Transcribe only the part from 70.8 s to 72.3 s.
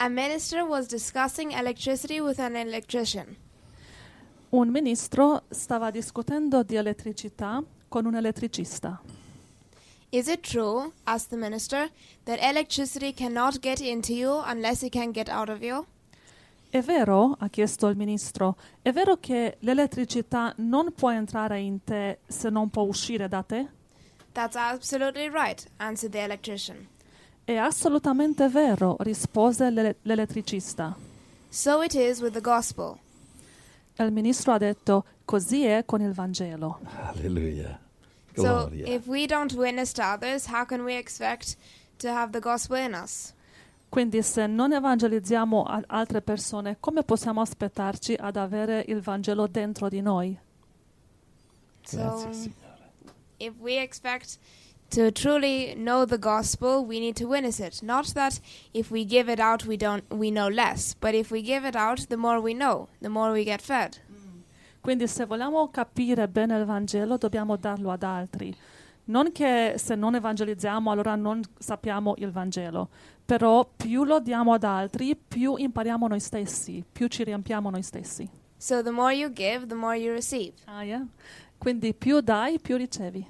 allora non sappiamo il